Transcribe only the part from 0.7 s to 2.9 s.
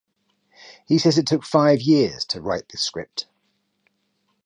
He says it took five years to write the